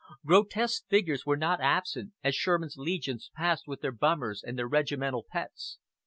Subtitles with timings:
[0.25, 5.23] Grotesque figures were not absent, as Sherman's legions passed with their "bummers" and their regimental
[5.29, 5.77] pets.